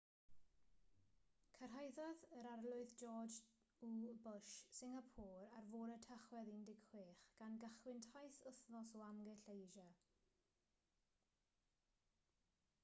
[1.55, 3.35] cyrhaeddodd yr arlywydd george
[3.89, 9.85] w bush singapôr ar fore tachwedd 16 gan gychwyn taith wythnos o amgylch asia